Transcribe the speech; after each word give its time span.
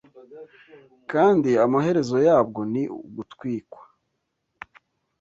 kandi 1.11 1.49
amaherezo 1.65 2.17
yabwo 2.27 2.59
ni 2.73 2.83
ugutwikwa 3.07 3.81